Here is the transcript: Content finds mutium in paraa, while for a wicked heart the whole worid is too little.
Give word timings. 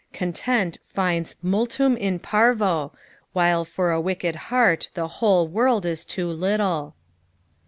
Content 0.13 0.79
finds 0.83 1.35
mutium 1.45 1.95
in 1.95 2.17
paraa, 2.17 2.89
while 3.33 3.63
for 3.63 3.91
a 3.91 4.01
wicked 4.01 4.35
heart 4.49 4.89
the 4.95 5.07
whole 5.07 5.47
worid 5.47 5.85
is 5.85 6.03
too 6.05 6.27
little. 6.31 6.95